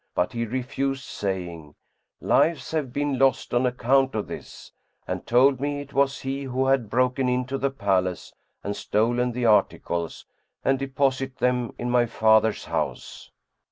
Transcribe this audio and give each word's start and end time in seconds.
but 0.15 0.33
he 0.33 0.47
refused, 0.47 1.03
saying, 1.03 1.75
'Lives 2.19 2.71
have 2.71 2.91
been 2.91 3.19
lost 3.19 3.53
on 3.53 3.67
account 3.67 4.15
of 4.15 4.25
this'; 4.25 4.71
and 5.07 5.27
told 5.27 5.59
me 5.59 5.79
it 5.79 5.93
was 5.93 6.21
he 6.21 6.45
who 6.45 6.65
had 6.65 6.89
broken 6.89 7.29
into 7.29 7.55
the 7.55 7.69
palace 7.69 8.33
and 8.63 8.75
stolen 8.75 9.31
the 9.31 9.45
articles 9.45 10.25
and 10.65 10.79
deposited 10.79 11.37
them 11.37 11.71
in 11.77 11.91
my 11.91 12.07
father's 12.07 12.65
house." 12.65 13.29